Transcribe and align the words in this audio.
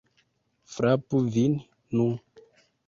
Frapu 0.77 1.21
vin, 1.37 1.55
nu! 1.95 2.09